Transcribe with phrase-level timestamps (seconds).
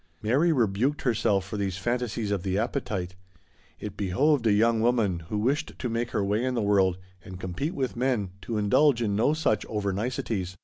[0.23, 3.13] Mary rebuked her self for these fantasies of the appetite;
[3.79, 6.97] it be hooved a young woman who wished to make her way in the world
[7.23, 10.57] and compete with men to indulge in no such over niceties.